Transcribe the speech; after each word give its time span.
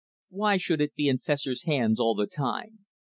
Why 0.31 0.57
should 0.57 0.81
it 0.81 0.95
be 0.95 1.07
in 1.09 1.19
Fessor's 1.19 1.65
hands 1.65 1.99
all 1.99 2.15
the 2.15 2.25
time? 2.25 2.87